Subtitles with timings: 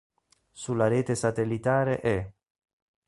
[0.51, 2.31] Sulla rete satellitare E!